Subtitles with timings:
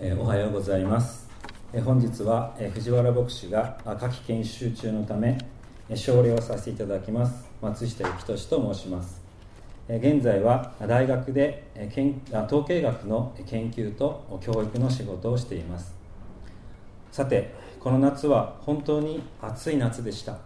[0.00, 1.28] え、おはようございます、
[1.72, 5.36] え、本日は、え、藤原牧師が夏季研修中のため、
[5.88, 7.48] え奨励をさせていただきます。
[7.60, 9.20] 松下幸俊と申します、
[9.88, 11.90] え現在は大学で、え、
[12.46, 15.96] 統計学の研究と教育の仕事をしています。
[17.10, 20.38] さてこの夏は本当に暑い夏でした。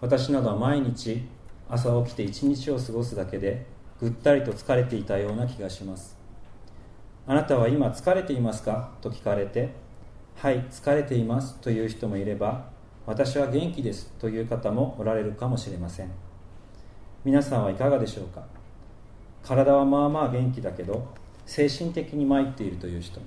[0.00, 1.28] 私などは毎日
[1.68, 3.66] 朝起きて一日を過ごすだけで
[4.00, 6.15] ぐったりと疲れていたような気がします。
[7.28, 8.92] あなたは今疲れていますか？
[9.00, 9.70] と聞かれて
[10.36, 11.56] はい疲れています。
[11.60, 12.70] という人もいれば
[13.04, 14.12] 私は元気です。
[14.20, 16.10] という方もおられるかもしれません。
[17.24, 18.44] 皆さんはいかがでしょうか？
[19.42, 21.08] 体はまあまあ元気だけど
[21.46, 23.20] 精神的に参っているという人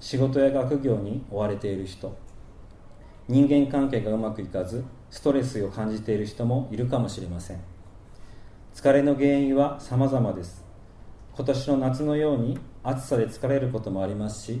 [0.00, 2.16] 仕事や学業に追われている人
[3.28, 7.60] 人間関係がうまくいかずストレスを感じている人もいるかもしれません。
[8.74, 10.64] 疲れの原因は様々です。
[11.36, 14.60] 今年の夏のように暑さで疲れることもありますし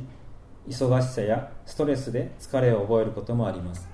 [0.68, 3.88] 忙しさやストレスで疲れを覚えることもあります。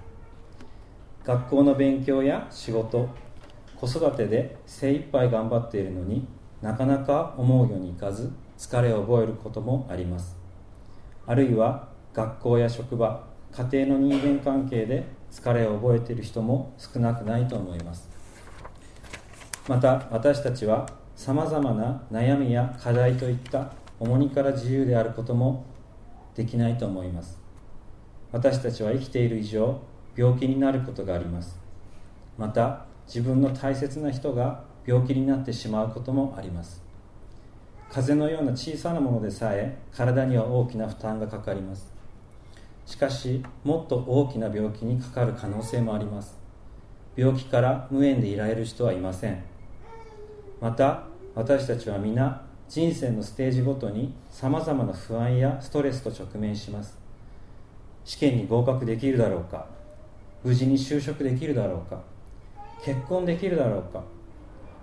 [1.24, 3.08] 学校の勉強や仕事
[3.76, 6.26] 子育てで精一杯頑張っているのに
[6.62, 10.36] なかなか思うようにいかず疲れを覚えることもあります。
[11.26, 18.08] あるいは学校や職場家庭の人間関係で疲れを覚えている人も少なくないと思います。
[19.68, 25.64] また私たちはさまざまな悩みや課題といった重荷から自由であることも
[26.34, 27.38] できないと思います。
[28.32, 29.80] 私たちは生きている以上
[30.16, 31.58] 病気になることがあります。
[32.36, 36.82] また自分の大切な人が病気になってしまうこともあります。
[37.88, 41.92] 風邪のような小さなものでさえ体には大きな負担がかかります。
[42.84, 46.38] しかしもっと大きな病気にかかる可能性もあります。
[47.16, 49.42] 病気から無縁でいられる人はいません。
[50.60, 57.06] また私たちは皆人生のステージごとにさまざまな不安やストレスと直面します。
[58.06, 59.66] 試験に合格できるだろうか
[60.44, 62.00] 無事に就職できるだろうか
[62.84, 64.04] 結婚できるだろうか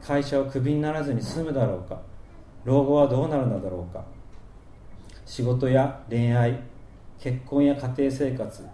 [0.06, 2.02] 会社をクビにならずに済むだろうか
[2.66, 4.04] 老後はどうなるのだろうか
[5.26, 6.60] 仕事や恋愛
[7.18, 8.68] 結婚や家庭生活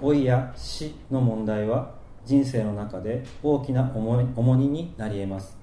[0.00, 1.92] 老いや死の問題は
[2.24, 5.59] 人生の中で大きな重荷になり得ます。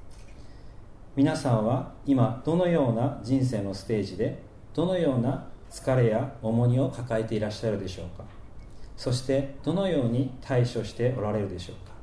[1.18, 4.38] 皆さんは今どのような人生のステージで
[4.76, 8.24] どのような疲れや重荷を抱えていらっしゃるでしょうか？
[8.96, 11.94] そしてどのように対処しておられるでしょうか？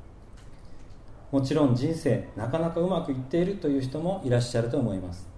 [1.31, 5.29] もちろん人生なかなかうまくいっているという人もいらっしゃると思います。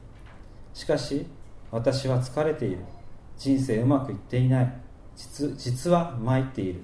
[0.73, 1.27] しかし
[1.69, 2.79] 私は疲れている。
[3.37, 4.73] 人生うまくいっていない。
[5.15, 6.81] 実実は参っている。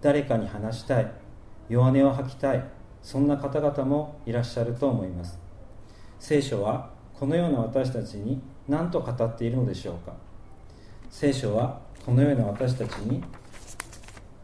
[0.00, 1.12] 誰かに話したい。
[1.68, 2.64] 弱音を吐きたい。
[3.02, 5.41] そんな方々もいらっしゃると思います。
[6.22, 6.88] 聖書は
[7.18, 10.12] このような私たちに何と語っているのでしょうか？
[11.10, 13.20] 聖書はこのような私たちに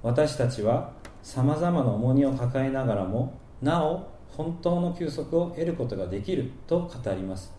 [0.02, 0.90] 私たちは
[1.22, 7.54] さまざまな重荷を抱えながらもなお本当の休息を得ることができると語ります。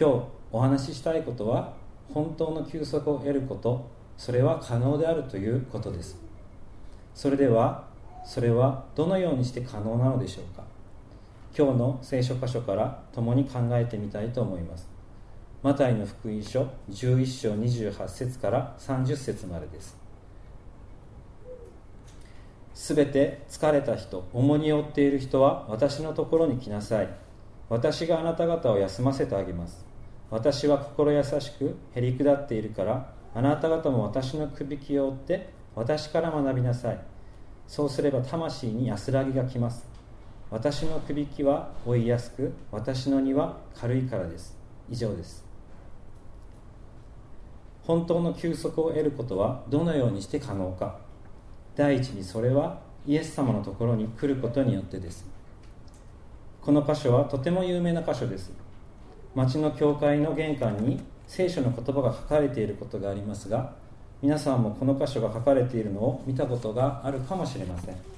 [0.00, 1.74] 今日お話ししたいことは
[2.14, 3.86] 本当の休息を得ること。
[4.16, 6.16] それは可能であるということです。
[7.14, 7.84] それでは
[8.24, 10.64] それはどのようにして可能なのでしょうか？
[11.58, 14.86] 今日の聖書箇所から共に考えてみたいと思います。
[15.62, 19.96] マタイの福音書11章28節から30節までです。
[22.74, 27.08] すべて疲れた人重荷を負っている人は私のところに来なさい。
[27.70, 29.86] 私があなた方を休ませてあげます。
[30.30, 37.00] 私は心優しくへり下っているからあなた方も私のくびきを追って私から学びなさい。
[37.66, 39.95] そうすれば魂に安らぎがきます。
[40.50, 44.56] 私のくびきは追いやすく私の荷は軽いからです。
[44.88, 45.44] 以上です。
[47.82, 50.98] 本当の休息を得ることはどのようにして可能か。
[51.74, 55.26] 第一にそれはイエス様のところに来ることによってです。
[56.62, 58.52] この箇所はとても有名な箇所です。
[59.34, 63.74] 町の教会の玄関に聖書の言葉が書かれていることがありますが
[64.22, 68.15] 皆さんもこの箇所が書かれているのを見たことがあるかもしれません。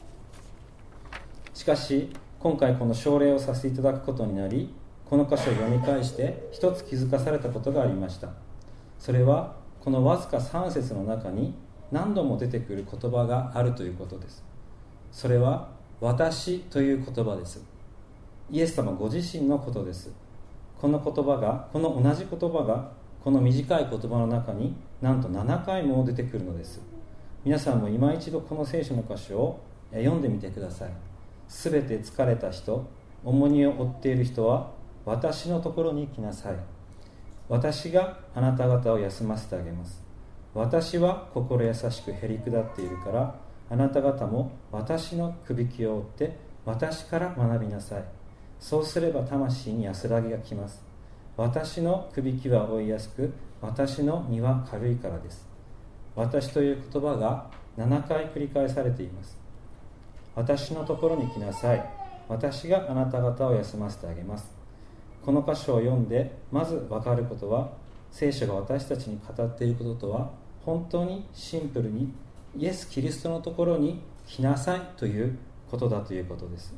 [1.59, 2.09] しかし
[2.39, 4.73] 今回この奨励をさせていただくことになり
[5.05, 8.29] この箇所を読み返して一つ気づかされたことがありました。
[9.01, 11.53] それはこのわずか3節の中に
[11.91, 14.45] 何度も出てくる言葉があるということです。
[15.11, 15.71] それは
[16.01, 17.61] 私という言葉です。
[18.53, 20.13] イエス様ご自身のことです。
[20.81, 22.93] この言葉がこの同じ言葉が
[23.25, 26.81] この短い言葉の中になんと7回も出てくるのです。
[27.45, 29.61] 皆さんも今一度この聖書の箇所を
[29.91, 31.08] 読んでみてください。
[31.49, 32.87] すべて疲れた人
[33.25, 34.71] 重荷を負っている人は
[35.05, 36.57] 私のところに来なさい。
[37.49, 40.03] 私があなた方を休ませてあげます。
[40.55, 43.35] 私は心優しくへり下っているから
[43.71, 48.05] あなた方も私のくびきを追って私から学びなさい。
[48.61, 50.85] そうすれば魂に安らぎがきます。
[51.37, 55.47] 私のくびきは追いやすく私の荷は軽いからです。
[56.15, 59.39] 私という言葉が7回繰り返されています。
[60.39, 61.85] 私のところに来なさい。
[62.29, 64.55] 私があなた方を休ませてあげます。
[65.25, 67.73] この箇所を読んでまず分かることは
[68.13, 70.31] 聖書が私たちに語っていることとは
[70.65, 72.13] 本当にシンプルに
[72.57, 75.37] イエス・キリストのところに来なさいという
[75.69, 76.73] ことだということです。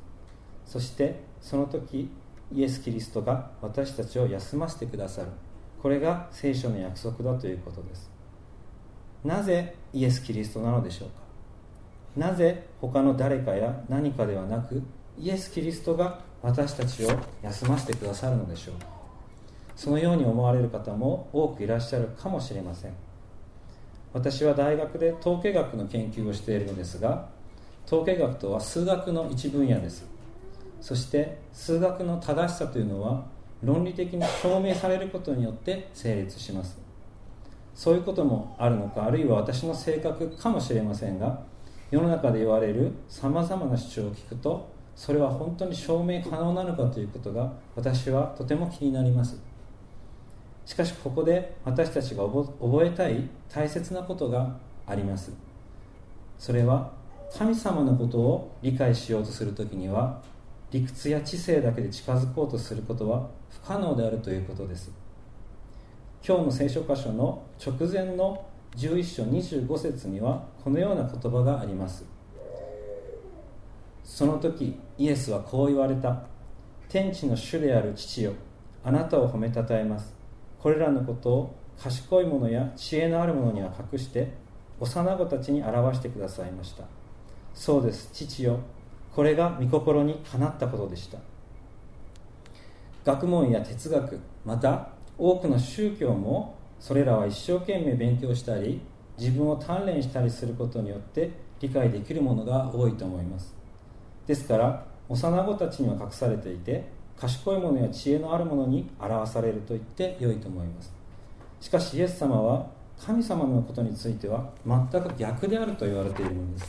[0.64, 2.08] そしてその時
[2.50, 5.28] イエス・キリストが私たちを休ませてくださる。
[5.82, 8.10] これが聖書の約束だということです。
[9.22, 11.29] なぜイエス・キリストなのでしょうか？
[12.16, 14.82] なぜ他の誰かや何かではなく
[15.18, 17.10] イエス・キリストが私たちを
[17.42, 18.74] 休ませてくださるのでしょう
[19.80, 22.92] そのように思われる方も多くいらっしゃるかもしれません。
[24.12, 27.28] 私は大学で統計学の研究をしているのですが
[27.86, 30.06] 統計学とは数学の一分野です。
[30.82, 33.24] そして数学の正しさというのは
[33.62, 36.78] 論理的に証明されることによって成立します。
[37.74, 41.40] そういうこともあるのかあるいは私の性格かもしれませんが
[41.90, 49.40] 世の中で言われるさまざまな主張を聞くとそれは本当に証明可能なのかということが私はとても気になります。
[50.66, 54.56] しかしここで私たちが覚えたい大切なことが
[54.86, 55.32] あります。
[56.38, 56.92] それは
[57.32, 60.20] 神様のことを理解しようとする時には
[60.70, 64.92] 理屈や知性だけで近づこうとすることは不可能であるということです。
[66.22, 68.44] 今日の聖書箇所の直前の
[68.76, 72.04] 11章25節にはこのような言葉があります。
[74.04, 76.22] その時イエスはこう言われた。
[76.88, 78.32] 天地の主である父よ
[78.82, 80.12] あなたを褒めたたえます。
[80.58, 84.32] これらのことを賢い者や知恵のある者には隠して
[84.80, 86.84] 幼子たちに表してくださいました。
[87.54, 88.58] そうです父よ
[89.14, 91.18] これが御心にかなったことでした。
[93.04, 98.80] 学問や哲学また多くの宗教もそれらは一生懸命勉強したり
[99.18, 101.30] 自分を鍛錬したりすることによって
[101.60, 103.54] 理解できるものが多いと思います。
[104.26, 106.84] ですから幼子たちには隠されていて
[107.18, 110.92] 賢い者や知恵のある者に表されると言って良いと思います。
[111.60, 112.66] しかしイエス様は
[112.98, 116.68] 神様のことについては全く逆であると言われているのです。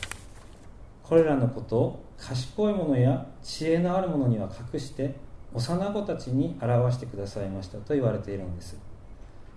[1.02, 5.14] これらのことを賢い者や知恵のある者には隠して
[5.54, 8.91] 幼子たちに表してくださいましたと言われているのです。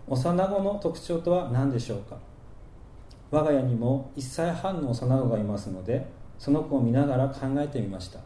[0.08, 2.18] 幼子の特徴とは何でしょうか？
[3.32, 6.08] 我が家にも1歳半の幼子がいますので
[6.38, 8.20] その子を見ながら考えてみました。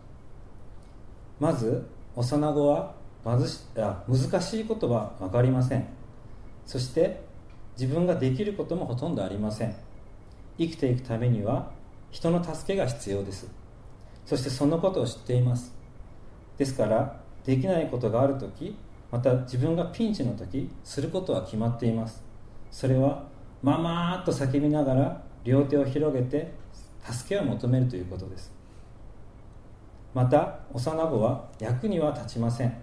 [1.39, 2.93] まず幼子は
[3.23, 5.87] まずしあ難しいことは分かりません。
[6.65, 7.21] そして
[7.79, 9.75] 自分ができることもほとんどありません。
[10.57, 11.71] 生きていくためには
[12.11, 13.49] 人の助けが必要です。
[14.25, 15.73] そしてそのことを知っています。
[16.57, 18.75] ですからできないことがある時
[19.11, 22.23] また自分がピンチの時することは決まっています。
[22.69, 23.23] それは
[23.63, 26.51] 「ママ」と叫びながら両手を広げて
[27.03, 28.53] 助けを求めるということです。
[30.13, 32.73] また幼子は役には立ちません。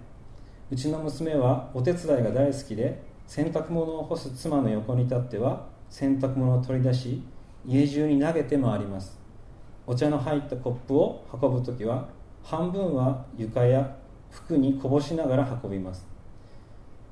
[0.69, 7.23] うちの娘はお手伝いが大好きで洗濯物を干す妻の横に立っては洗濯物を取り出し
[7.65, 9.17] 家中に投げて回ります。
[9.85, 12.09] お茶の入ったコップを運ぶ時は
[12.43, 13.95] 半分は床や
[14.29, 16.16] 服にこぼしながら運びます。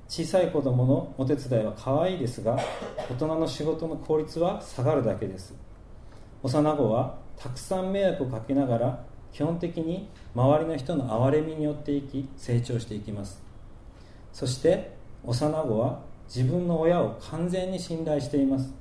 [0.08, 2.58] 小さい子供のお手伝いは可愛いですが
[3.10, 5.56] 大人の仕事の効率は下がるだけです。
[6.44, 13.42] 幼子はたくさん迷惑をかけながら基本的に周りの人の憐れみによっていき成長していきます。
[14.32, 18.74] そして幼子は自分の親を完全に信頼しています。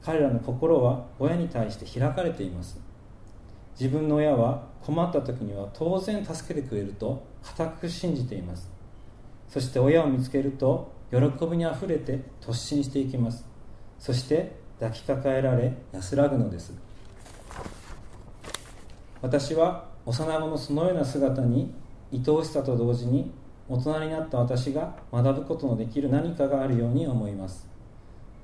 [0.00, 2.80] 彼らの心は親に対して開かれています。
[3.78, 8.70] 自分の親は困った時には当然助けてくれると固く信じています。
[9.52, 13.44] そして親を見つけると喜びにあふれて突進していきます。
[13.98, 16.72] そして抱きかかえられ安らぐのです。
[19.20, 21.70] 私は幼子のそのような姿に
[22.10, 23.30] 愛おしさと同時に
[23.68, 27.68] 大人になった私が学ぶことのできる何かがあるように思います。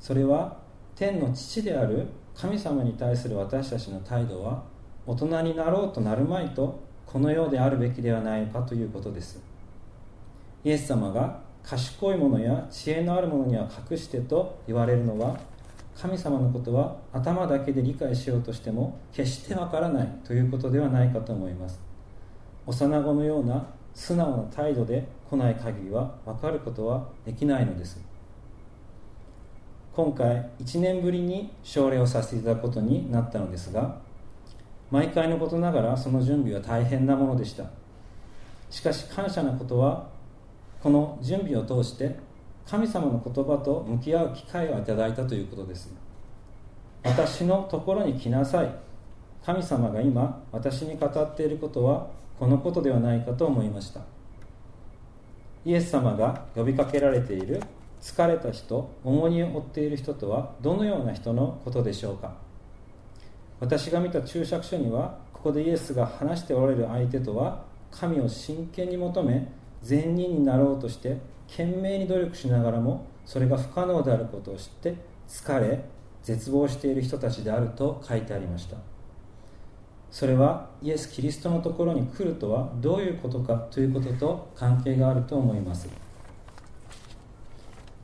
[0.01, 0.59] それは
[0.95, 4.63] 天の父である神様に対する私たちの態度は
[5.07, 9.48] 大人になろうとなるまいとこのようであるべきではないかということです。
[10.65, 15.39] イエス様が賢い者や知恵のある者には隠してと言われるのは
[16.01, 21.81] 神様のことは頭だけで理解しようとしても決してわからないということではないかと思います。
[22.67, 28.01] 幼子のような素直な態度で来ない限りは分かることはできないのです。
[29.93, 33.99] 今回1年ぶりに奨励をさせていただくことになったのですが
[34.93, 37.65] 毎回のことながらその準備は大変なものでした。
[38.71, 40.07] しかし感謝なことは
[40.83, 42.17] この準備を通して
[42.67, 45.93] 神様の言葉と向き合う機会をいただいたということです。
[47.03, 48.71] 私のところに来なさい。
[49.45, 52.09] 神様が今私に語っていることは
[52.39, 54.03] このことではないかと思いました。
[55.65, 57.63] イエス様が呼びかけられている
[58.01, 62.35] 疲れた人重荷を負っている人とはどのような人のことでしょうか。
[63.61, 69.51] 私が見た注釈書にはここでイエスが話しておられる相手とは神を真剣に求め
[69.83, 71.19] 善人になろうとして
[71.49, 74.95] 懸命に努力しながらもそれが不可能であることを知って
[75.29, 75.85] 疲れ
[76.23, 78.77] 絶望している人たちであると書いてありました。
[80.11, 85.89] それはイエス・キリストのところに来るとはどういうことかということと関係があると思います。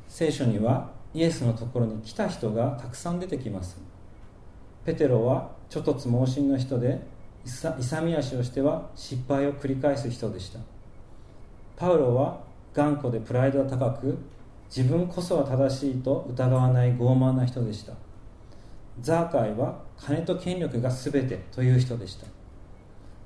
[0.09, 3.81] 聖書にはイエスのところに来た人がたくさん出てきます。
[4.85, 7.01] ペテロはちょっとつ盲信の人で
[7.47, 10.61] 勇み足をしては失敗を繰り返す人でした。
[11.77, 12.41] パウロは
[12.73, 14.19] 頑固でプライドが高く
[14.75, 17.93] 自分こそは正しいと疑わない傲慢な人でした。
[19.01, 22.27] ザーカイは金と権力が全てという人でした。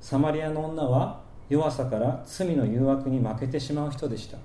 [0.00, 4.38] サマリアの女は弱さから罪の誘惑に負けてしまう人でした。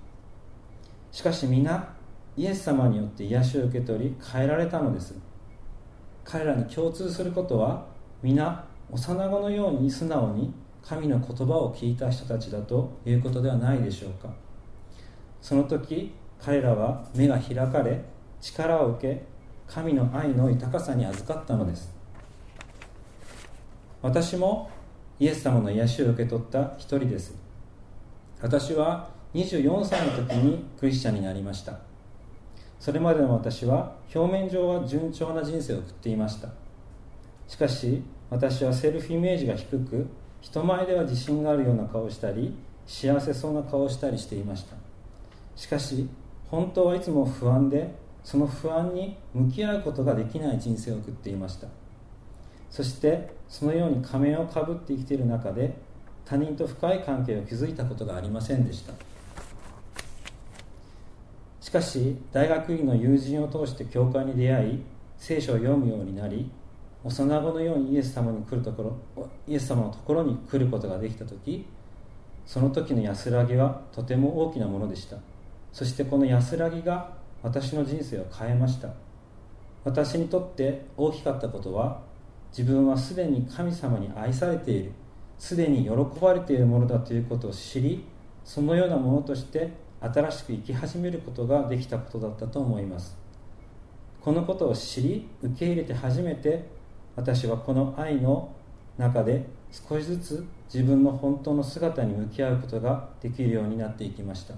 [1.11, 1.93] しかし皆
[2.35, 5.15] イエス様によって癒しを受け取り変えられたのです。
[6.23, 7.85] 彼らに共通することは
[8.21, 10.53] 皆幼子のように素直に
[10.85, 14.29] 神の言葉を聞いた人たちだということではないでしょうか。
[15.41, 18.01] その時彼らは目が開かれ
[18.41, 19.23] 力を受け
[19.67, 21.93] 神の愛の豊かさに預かったのです。
[24.01, 24.69] 私も
[25.19, 27.33] イエス様の癒しを受け取った一人です。
[28.41, 31.79] 私は24歳の時にクリスチャンになりました。
[32.79, 36.49] それまでの私は表面上は順調な人生を送っていました。
[37.47, 40.07] しかし私はセルフイメージが低く
[40.43, 42.53] 人前では自信があるような顔をしたり
[42.85, 44.75] 幸せそうな顔をしたりしていました。
[45.55, 46.09] しかし
[46.51, 47.95] 本当はいつも不安で
[48.25, 51.67] その不安に向き合うことができない人生を送っていました。
[52.69, 55.75] そしてそのように仮面をかぶって生きている中で
[56.25, 58.93] 他人と深い関係を築いたことがありませんでした。
[61.61, 64.83] しかし大学院の友人を通して教会に出会い
[65.17, 66.51] 聖書を読むようになり
[67.03, 71.65] 幼子のようにイエス様に来るところイエス様のところに来ることができた時
[72.45, 75.17] その時の安らぎはとても大きなものでした。
[75.71, 78.89] そしてこの安らぎが私の人生を変えました。
[79.83, 82.01] 私にとって大きかったことは
[82.55, 84.91] 自分はすでに神様に愛されている
[85.39, 85.91] すでに喜
[86.21, 88.05] ばれているものだということを知り
[88.45, 93.17] そのようなものとして新しく生き始めることができたことだったと思います。
[94.21, 96.65] このことを知り受け入れて初めて
[97.15, 98.53] 私はこの愛の
[98.97, 104.55] 中で少しずつ自分の本当の姿に向き合うことができるようになっていきました。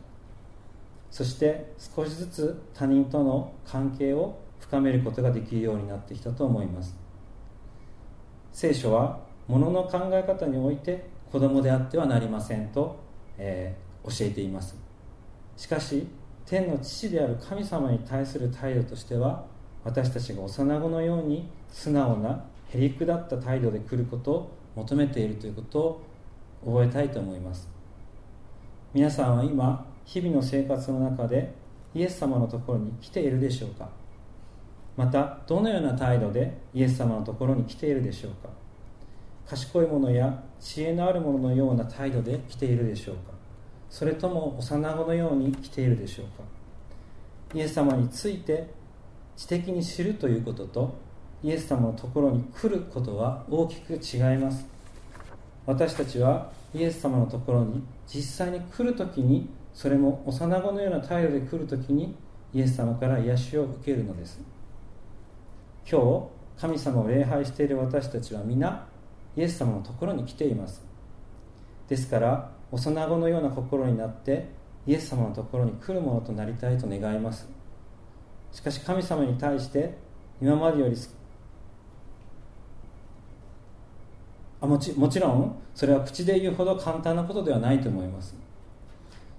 [1.12, 6.95] そして少しずつ他人との関係を深めることができるようになってきたと思います。
[8.51, 13.00] 聖書は物の考え方において子供であってはなりませんと、
[13.38, 14.75] えー、教えています。
[15.57, 16.07] しかし
[16.45, 19.45] 天の父である神様に対する態度としては
[19.85, 26.01] 私たちが幼子のように素直なへりくだった態度で来ることを求めているということを
[26.65, 27.69] 覚えたいと思います。
[28.93, 31.53] 皆さんは今日々の生活の中で
[31.93, 33.87] イエス様のところに来ているでしょうか？
[34.97, 38.49] またどのような態度でイエス様のところに来ているでしょうか？
[39.47, 43.33] 賢い者や知恵のある者のような態度で来ているでしょうか？
[43.91, 46.43] それとも幼子のように来ているでしょうか？
[47.53, 48.67] イエス様について
[49.35, 50.95] 知的に知るということと
[51.43, 54.65] イエス様のところに来ることは大きく違います。
[55.65, 62.15] 私たちはイエス様のところに実際に来るときにそれも幼子のような態度で来るときに
[62.53, 64.41] イエス様から癒しを受けるのです。
[65.89, 68.87] 今日神様を礼拝している私たちは皆
[69.35, 70.83] イエス様のところに来ています。
[71.87, 74.49] ですから幼子のような心になって
[74.87, 77.54] イエス様のところに来るものとなりたいと願います。
[78.55, 79.97] しかし神様に対して
[80.41, 80.95] 今までより
[84.62, 88.33] あもちもちろんそれは口で言うほど簡単なことではないと思います。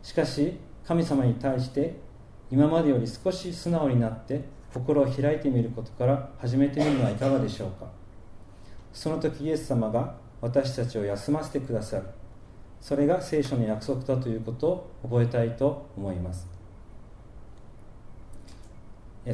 [0.02, 1.98] しかし神様に対して
[2.50, 4.44] 今までより少し素直になって
[4.74, 7.86] 心を開いてみることから始めてみるのはいかがでしょうか。
[8.92, 12.02] その時イエス様が私たちを休ませてくださる。
[12.82, 16.55] それが聖書の約束だということを覚えたいと思います。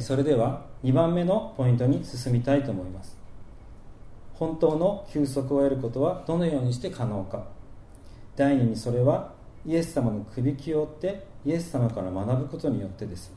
[0.01, 3.17] それでは2番目のポイントに進みたいと思います。
[4.33, 7.45] 本当の休息を得ることはどのようにして可能か。
[8.35, 9.33] 第2にそれは
[9.65, 13.31] イエス様のくびきを追ってイエス様から学ぶことによってです。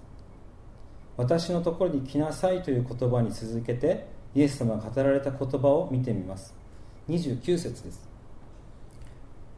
[1.16, 6.54] 私のところに来なさいという言葉に続けてイエス様が語られた言葉を見てみます。
[7.08, 8.08] 29節です。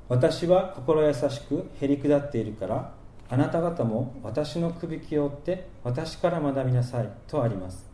[0.09, 2.93] 私は心優しくへり下っているから
[3.31, 7.87] あなた方も私のくびきを追って私から学びなさいとあります。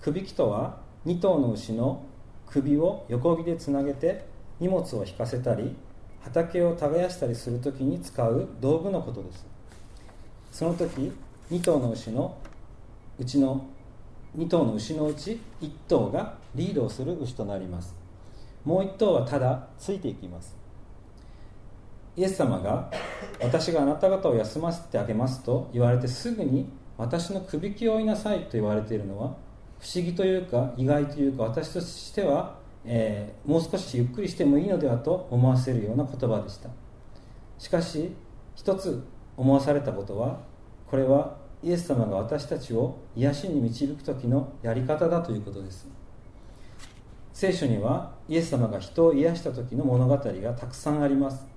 [0.00, 2.02] くびきとは2頭の牛の
[2.46, 4.24] 首を横木でつなげて
[4.58, 5.76] 荷物を引かせたり
[6.22, 9.46] 畑を耕したりするときに使う道具のことです。
[10.50, 11.12] その時
[11.50, 12.36] 2頭の牛の
[13.18, 13.66] うちの
[14.36, 17.94] 2頭の牛のうち1頭がリードをする牛となります。
[18.64, 20.61] もう1頭はただついていきます。
[22.16, 22.90] イエス様が
[23.40, 29.34] 私があなた方を休ませてあげますと言われてすぐに私のくびきを追いなさいと言われているのは
[29.80, 36.68] 不思議というか意外というか私としては、えー、もう少しゆっくりしてもいいのではと思わせるような言葉でした。
[37.58, 38.14] しかし
[38.54, 39.04] 一つ
[39.36, 40.40] 思わされたことは
[40.86, 45.88] これはイエス様が私たちを癒しに導く時のやり方だということです。
[47.32, 51.51] 聖書にはイエス様が人を癒した時の物語がたくさんあります。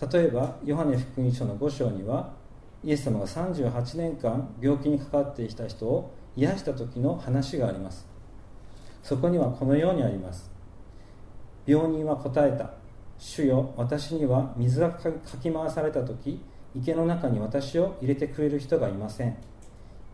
[0.00, 2.34] 例えばヨハネ福音書の5章には
[2.84, 8.06] イエス様が38年間病気にかかってきた人を癒した時の話があります。
[9.02, 10.50] そこにはこのようにあります。
[11.64, 12.72] 病人は答えた。
[13.18, 15.10] 主よ私には水がか
[15.42, 16.38] き回された時
[16.74, 19.36] 池の中に私を入れてくれる人がいません。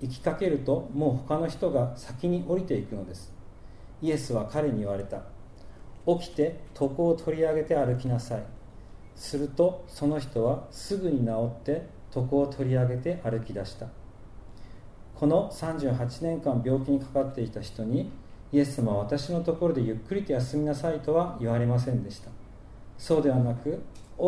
[0.01, 3.33] 行きかけるともう他の人が先に降りていくのです。
[4.01, 5.23] イエスは彼に言われた。
[6.07, 8.43] 起きて床を取り上げて歩きなさい。
[9.15, 13.87] するとその人はすぐに治って床を取り上げて歩き出した。
[15.15, 18.11] この38年間病気にかかっていた人に
[18.53, 22.31] イエス様は私のところでゆっくりと休みなさいとは言われませんでした。
[22.99, 23.83] そうではなく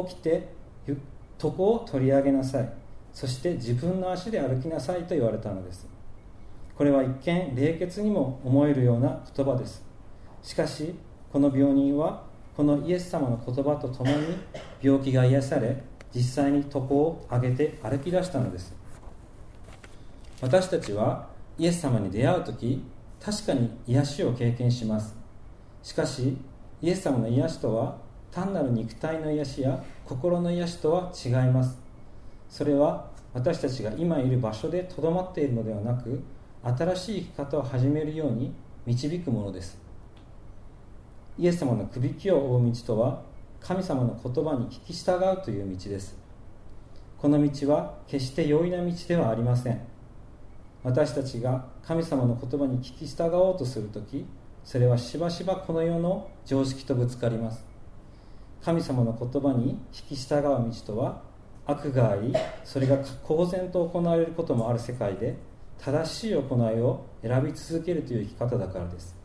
[0.06, 0.48] 起きて
[0.86, 2.72] 床を取り上げなさい。
[3.12, 5.86] そして自分の足で歩きなさいと言われたのです。
[6.76, 9.84] これは一見冷血にも思えるような言葉です。
[10.42, 10.94] しかし
[11.32, 12.24] この病人は
[12.56, 14.36] このイエス様の言葉とともに
[14.84, 15.82] 病気が癒され
[16.14, 18.76] 実際に床を上げて歩き出したのです。
[20.42, 22.84] 私たちはイエス様に出会う時
[23.18, 25.16] 確かに癒しを経験します。
[25.82, 26.36] しかし
[26.82, 27.96] イエス様の癒しとは
[28.30, 31.78] 単なる肉体の癒しや心の癒しとは違います。
[32.50, 36.22] それは私たちが今いる場所でとどまっているのではなく
[36.62, 38.52] 新しい生き方を始めるように
[38.84, 39.78] 導くものです。
[41.38, 43.22] イエス様のくびきを追う道とは
[43.66, 46.14] 神様の言葉に聞き従うという道です。
[47.16, 49.80] この道は決して容易な道ではありません。
[50.82, 54.26] 私たちが神様の言葉に聞き従おうとする時
[54.64, 57.64] それはしばしばこの世の常識とぶつかります。
[58.62, 61.22] 神様の言葉に聞き従う道とは
[61.64, 65.38] 悪がありそれが公然と行われることもある世界で
[65.78, 69.16] 正しい行いを選び続けるという生き方だからです。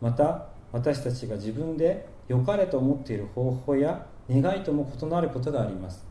[0.00, 6.02] また私たちが自分で良かれと思っている方法や願いとも異なることがあります。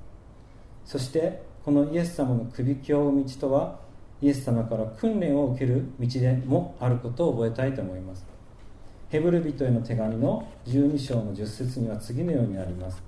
[0.85, 3.79] そしてこのイエス様の首きを道とは
[4.21, 8.23] イエス様から訓練を受ける道でもあることを覚えたいと思います。
[9.09, 13.01] ヘブル人への手紙の12章の10節には次のようにあります。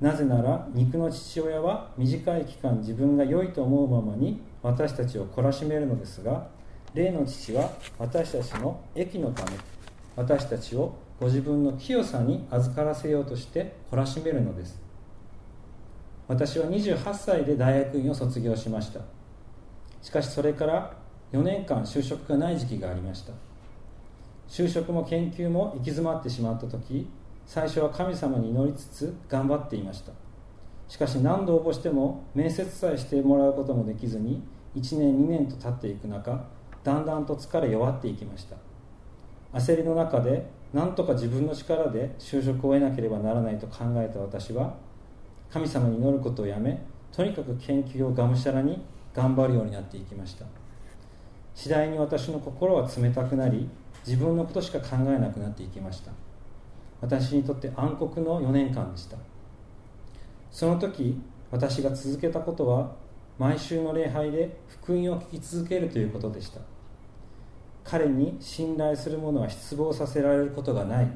[0.00, 6.48] なぜなら肉の父親は短い期間自分が良いと思うままに私たちを懲らしめるのですが
[6.94, 9.52] 霊の父は私たちの益のため
[10.16, 14.80] 私たちをご自分の清さに預からせようとして懲らしめるのです。
[16.28, 19.00] 私は28歳で大学院を卒業しました。
[20.02, 20.94] しかしそれから
[21.32, 23.32] 4年間就職がない時期がありました。
[24.48, 27.08] 就職も研究も行き詰まってしまった時
[27.46, 30.12] 最初は神様に祈りつつ頑張っていました。
[30.88, 34.42] しかし何度応募しても面接さえしてもらうこともできずに
[34.76, 36.44] 1年2年と経っていく中
[36.84, 38.56] だんだんと疲れ弱っていきました。
[39.52, 44.74] 焦りの中で何とか自分の力で就職を得なければならないと考えた私は
[45.50, 46.78] 神様に祈ることをやめ
[47.10, 48.84] とにかく研究をがむしゃらに
[49.14, 50.44] 頑張るようになっていきました。
[51.54, 53.66] 次第に私の心は冷たくなり
[54.06, 56.12] 自分のことしか考えなくなっていきました。
[57.00, 59.16] 私にとって暗黒の4年間でした。
[60.50, 61.18] その時
[61.50, 62.92] 私が続けたことは
[63.38, 66.60] 毎週の礼拝で福音を聞き続けるということでした。
[67.88, 71.10] 彼に信頼する者は失望させられることがない。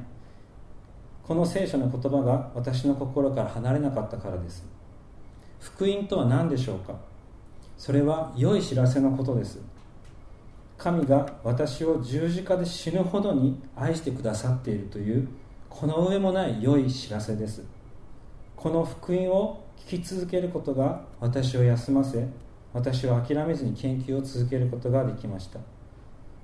[1.23, 4.65] この聖書の言葉が私の心から離れなかったからです。
[5.59, 6.95] 福音とは何でしょうか？
[7.77, 9.59] それは良い知らせのことです。
[10.77, 15.27] 神が私を十字架で死ぬほどに愛してくださっているという
[15.69, 17.63] この上もない良い知らせです。
[18.55, 22.27] この福音を聞き続けることが私を休ませ
[22.73, 25.59] 私は諦めずに研究を続けることができました。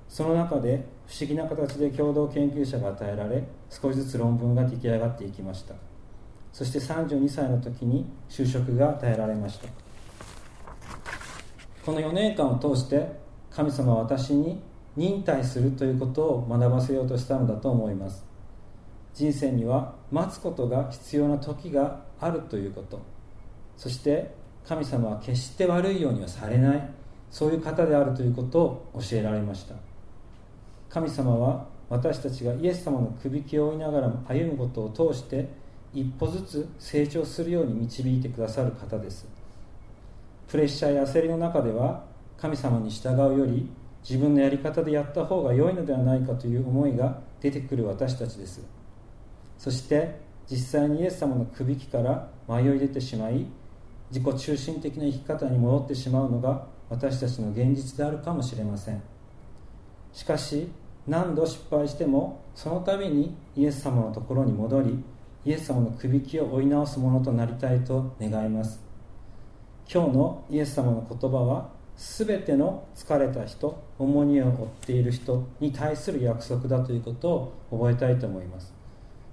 [0.08, 5.74] その中で不思議な形で共同研究者が与えられ少しずつ論文が出来上がっていきました。
[6.52, 9.68] そして32歳の時に就職が与えられました。
[11.84, 13.18] この4年間を通して
[13.50, 14.60] 神様は私に
[14.96, 18.24] 忍耐するということを学ばせようとしたのだと思います。
[19.14, 23.00] 人生には待つことが必要な時があるということ。
[23.76, 24.34] そして
[24.66, 26.90] 神様は決して悪いようにはされない。
[27.30, 29.87] そういう方であるということを教えられました。
[30.88, 35.48] 神様は私たちがイエス様のくびきを追いながらも歩むことを通して
[35.94, 39.26] 一歩ずつ成長するように導いてくださる方です。
[40.48, 42.04] プレッシャーや焦りの中では
[42.38, 43.68] 神様に従うより
[44.02, 48.62] 自分のやり方でやった方が良いのではないかという思いが出てくる私たちです。
[49.58, 50.20] そして
[50.50, 53.46] 実際にイエス様のくびきから迷い出てしまい
[54.10, 59.02] 自己中心的な生き方に戻ってしまうのが私たちの現実であるかもしれません。
[60.12, 60.68] しかし
[61.06, 65.02] 何度失敗してもその度にイエス様のところに戻り
[65.44, 68.80] イエス様のくびきを追い直すものとなりたいと願います。
[69.90, 78.74] 今日のイエス様の言葉は全ての疲れた人重荷を負っている人に対する約束だということを覚えたいと思います。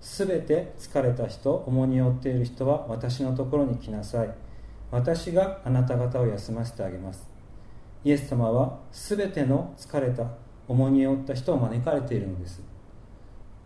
[0.01, 4.29] 全て疲れた人重荷を負っている人は私のところに来なさい。
[4.91, 7.27] 私があなた方を休ませてあげます。
[8.03, 10.25] イエス様は全ての疲れた
[10.67, 12.61] 重荷を負った人を招かれているのです。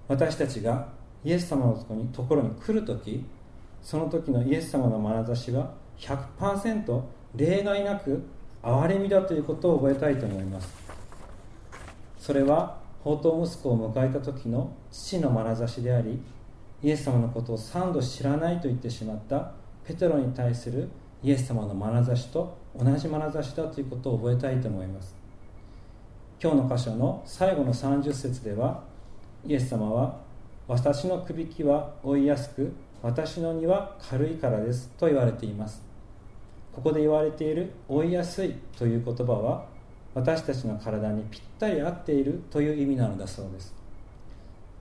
[0.08, 0.88] 私たちが
[1.24, 1.74] イエス様の
[2.14, 3.24] ところに来るとき
[3.82, 7.02] その時のイエス様の眼差しは100%
[7.36, 8.24] 例外なく
[8.64, 10.74] 憐れみだということを覚えたいと思います。
[12.18, 16.20] それは宝刀息子を迎えた時の父の眼差しであり
[16.84, 19.52] イエス様のことを三度知らないと言ってしまった
[19.86, 20.90] ペテロに対する
[21.24, 25.19] イエス様の眼差しと同じ眼差しだということを覚えたいと思います。
[26.42, 28.82] 今日の箇所の最後の30節では
[29.46, 30.22] イエス様は
[30.70, 32.72] 私のくびきは追いやすく
[33.02, 35.84] 私の荷は軽いからですと言われています。
[36.72, 39.66] ここで言われている追いやすいという言葉は
[40.14, 43.76] 私たちの体にぴったり合っているという意味なのだそうです。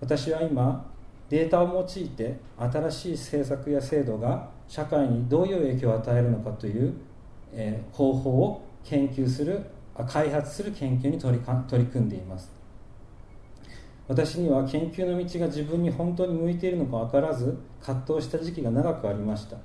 [0.01, 0.89] 私は今
[1.29, 6.95] データを用いて新しい政策や制度が社会にどういう影響を与えるのかという、
[7.53, 9.65] えー、方法を研究する
[10.05, 12.51] 開発する研究に取り取り組んでいます。
[14.07, 19.57] 私には研究の道が自分に本当に向いているのか分からず葛藤した時期が長くありました。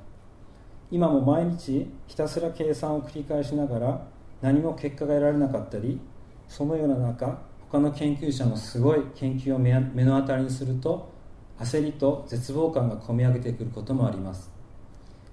[0.92, 4.08] 今も毎日ひたすら計算を繰り返しながら
[4.42, 6.00] 何も結果が得られなかったり
[6.48, 7.40] そのような中
[7.72, 9.72] 他の研究者のすごい研究を目
[10.04, 11.12] の当たりにすると
[11.60, 14.52] 焦りと絶望感がこみ上げてくることもあります。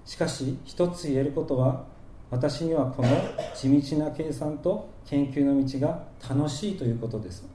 [0.05, 1.85] しかし一つ言えることは
[2.31, 3.09] 私にはこの
[3.53, 7.45] 地道な計算と研究の道が楽しいということです。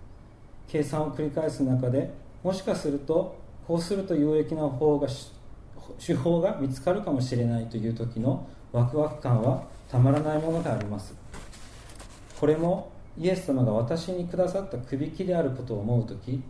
[0.69, 2.13] 計算を繰り返す中で
[2.43, 3.37] もしかすると
[3.67, 5.09] こうすると有益な方が
[5.99, 11.15] 手法が見つかるかもしれないという時のワクワク感はたまらないものがあります。
[12.39, 16.43] これもイエス様が私にくださったくびきであることを思う時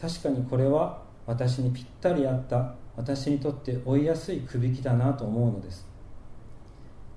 [0.00, 5.95] 確かにこれは私にぴったり合った私にとって追いやすいくびきだなと思うのです。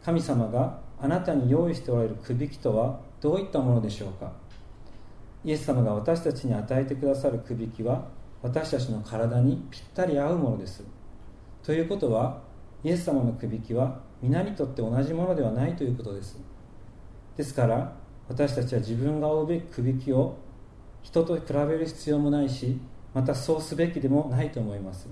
[0.04, 4.32] 神様があなたに用意しておられるくびきとはどういったものでしょうか？
[5.44, 8.08] イエス様が私たちに与えてくださるくびきは
[8.42, 10.84] 私たちの体にぴったり合うものです。
[11.64, 12.42] ということは
[12.84, 16.40] イエス様のくびきは皆にとって同じものではないということです。
[17.38, 17.94] ですから
[18.28, 20.38] 私たちは自分が追うべきくびきを
[21.02, 22.80] 人と比べる必要もないし
[23.14, 25.08] またそうすべきでもないと思います。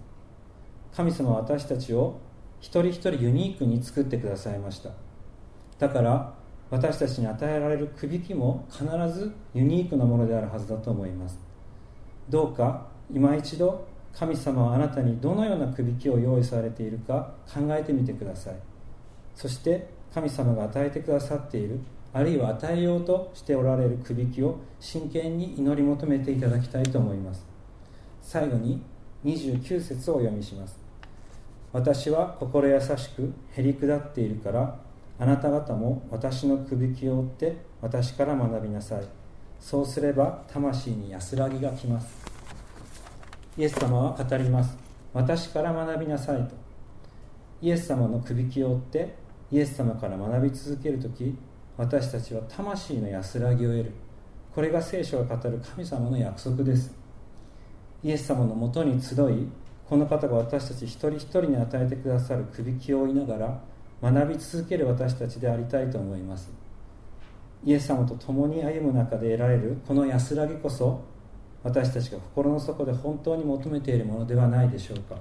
[0.95, 2.19] 神様は私たちを
[2.60, 4.91] 一人一人ユニークに作ってくださいました。
[5.80, 6.34] だから
[6.70, 11.39] 私たちに与えられるくびきも必ずユニークなものであるはずだと思います。
[12.30, 18.56] どうか今一度神様はあなたにどのようなくびきを用意されているか考えてみてください。
[19.36, 21.80] そして神様が与えてくださっている
[22.13, 27.46] あるいは与えようとしておられるくびきを真剣に祈り求めていただきたいと思います。
[28.22, 28.82] 最後に
[29.24, 30.87] 29節をお読みします。
[31.78, 34.80] 私は心優しくへり下っているから
[35.20, 39.08] あなた方も私のくびきを追って私から学びなさい。
[39.60, 42.08] そうすれば魂に安らぎがきます。
[43.60, 44.76] イエス様は語ります。
[45.13, 46.56] 私から学びなさいと。
[47.62, 49.16] イエス様のくびきを追って
[49.52, 51.38] イエス様から学び続ける時
[51.78, 53.92] 私たちは魂の安らぎを得る。
[54.56, 56.92] これが聖書が語る神様の約束です。
[58.04, 59.48] イエス様のもとに集い
[59.89, 63.60] この方が私たち一人一人に与えてくださるくびきを追いながら
[64.02, 66.52] 学び続ける私たちでありたいと思います。
[67.63, 71.02] イエス様と共に歩む中で得られるこの安らぎこそ
[71.63, 75.15] 私たちが心の底で本当に求めているものではないでしょうか。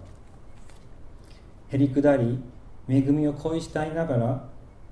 [1.69, 2.39] へりくだり
[2.89, 4.45] 恵みを恋したいながら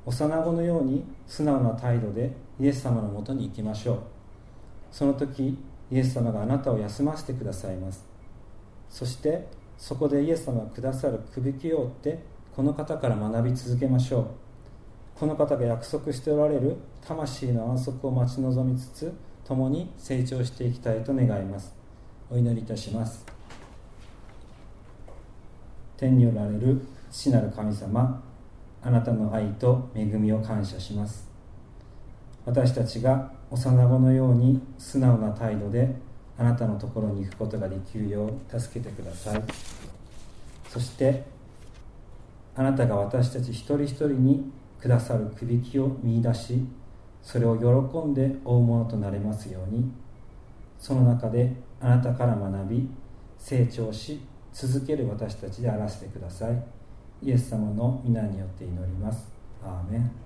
[0.06, 3.98] 幼子のように素直な態度でイエス様のもとに行きましょう。
[4.90, 5.58] その時
[5.90, 8.04] イエス様があなたを休ませてくださいます。
[8.88, 9.46] そして
[9.78, 12.18] そこでイエス様がくださるくびきを追って
[12.54, 14.26] この方から学び続けましょう。
[15.18, 19.12] この方が約束しておられる魂の安息を待ち望みつつ
[19.44, 21.74] 共に成長していきたいと願います。
[22.30, 23.24] お祈りいたします。
[25.96, 28.22] 天におられる父なる神様
[28.82, 31.28] あなたの愛と恵みを感謝します。
[32.44, 35.94] 私たちが幼子のように素直な態度で
[36.36, 39.42] あなたのところに行くことができるよう助けてください。
[40.68, 41.24] そして
[42.56, 46.66] あなたが私たち一人一人にくださるくびきを見いだし
[47.22, 49.90] それを喜んで追うものとなれますように。
[50.78, 52.88] その中であなたから学び
[53.38, 54.20] 成長し
[54.52, 56.62] 続ける私たちであらせてください。
[57.22, 59.32] イエス様の皆によって祈ります。
[59.62, 60.23] アーメン。